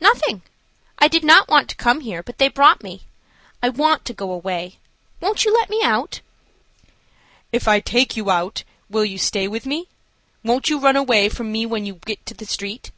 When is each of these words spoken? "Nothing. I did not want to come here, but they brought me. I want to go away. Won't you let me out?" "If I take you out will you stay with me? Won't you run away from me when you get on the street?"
"Nothing. 0.00 0.42
I 1.00 1.08
did 1.08 1.24
not 1.24 1.48
want 1.48 1.68
to 1.70 1.74
come 1.74 2.02
here, 2.02 2.22
but 2.22 2.38
they 2.38 2.46
brought 2.46 2.84
me. 2.84 3.02
I 3.60 3.68
want 3.68 4.04
to 4.04 4.12
go 4.14 4.30
away. 4.30 4.78
Won't 5.20 5.44
you 5.44 5.52
let 5.52 5.68
me 5.70 5.82
out?" 5.82 6.20
"If 7.50 7.66
I 7.66 7.80
take 7.80 8.16
you 8.16 8.30
out 8.30 8.62
will 8.88 9.04
you 9.04 9.18
stay 9.18 9.48
with 9.48 9.66
me? 9.66 9.88
Won't 10.44 10.70
you 10.70 10.78
run 10.78 10.94
away 10.94 11.28
from 11.28 11.50
me 11.50 11.66
when 11.66 11.84
you 11.84 11.94
get 12.06 12.30
on 12.30 12.36
the 12.36 12.46
street?" 12.46 12.92